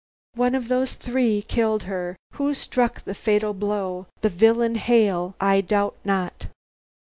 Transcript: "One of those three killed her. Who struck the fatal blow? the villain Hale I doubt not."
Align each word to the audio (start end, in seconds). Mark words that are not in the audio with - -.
"One 0.33 0.55
of 0.55 0.67
those 0.67 0.95
three 0.95 1.43
killed 1.43 1.83
her. 1.83 2.17
Who 2.33 2.55
struck 2.55 3.03
the 3.03 3.13
fatal 3.13 3.53
blow? 3.53 4.07
the 4.21 4.29
villain 4.29 4.73
Hale 4.73 5.35
I 5.39 5.61
doubt 5.61 5.95
not." 6.03 6.47